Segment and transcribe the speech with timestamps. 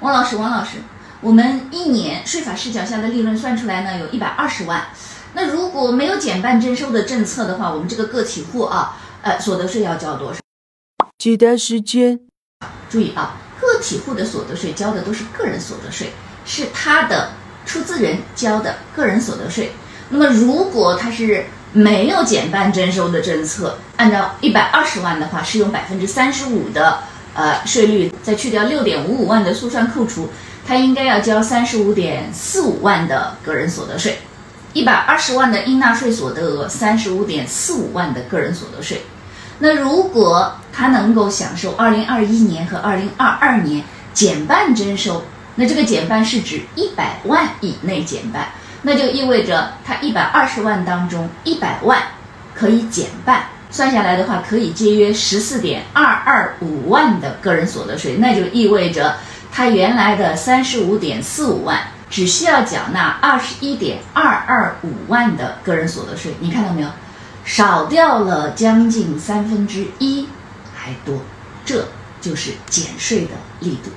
[0.00, 0.78] 王老师，王老师，
[1.20, 4.86] 我们一年税法视角下的利润算出来呢，有一百二十万。
[5.34, 10.40] 那如果没有减半征收的政策的话，我们这个个体户啊，呃，所得税要交多少？
[11.18, 12.18] 解答时间。
[12.88, 16.14] 注意啊，个体户的所得税交的都是个人所得税，
[16.46, 17.32] 是他的
[17.66, 19.72] 出资人交的个人所得税。
[20.08, 21.44] 那么如果他是
[21.74, 27.00] 没有减半征收的政策，按照一百二十万的话，是用百分之三十五的
[27.34, 30.28] 呃税率，再去掉六点五五万的速算扣除，
[30.66, 34.18] 他应该要交三十五点四五万的个人所得税。
[34.72, 39.02] 一百二十万的应纳税所得额，三十五点四五万的个人所得税。
[39.58, 45.24] 那如果他能够享受二零二一年和二零二二年减半征收，
[45.56, 48.48] 那这个减半是指一百万以内减半，
[48.82, 52.00] 那就意味着他一百二十万当中一百万
[52.54, 59.16] 可以减半，算下来的话可以节约十四点二二五万的个人所得税，那就意味着
[59.52, 61.80] 他原来的三十五点四五万。
[62.10, 66.88] 只需要缴纳二十一点二二五万的个人所得税，你看到没有？
[67.44, 70.26] 少掉了将近三分之一，
[70.74, 71.22] 还多，
[71.64, 71.86] 这
[72.20, 73.92] 就是减税的力度。